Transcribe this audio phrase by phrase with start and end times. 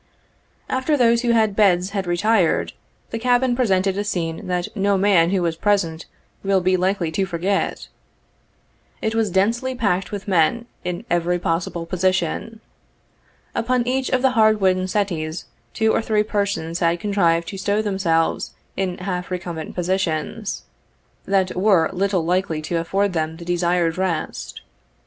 [0.67, 2.73] After those who had beds had retired,
[3.11, 6.07] the cabin presented a scene that no man who was present
[6.43, 7.87] will be likely to forget.
[8.99, 12.61] It was densely packed with men, in every possible position.
[13.53, 17.83] Upon each of the hard wooden settees two or three persons had contrived to stow
[17.83, 20.63] them selves in half recumbent positions,
[21.25, 24.61] that were little likely to afford them the desired rest.